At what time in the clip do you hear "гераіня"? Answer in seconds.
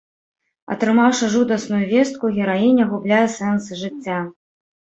2.39-2.89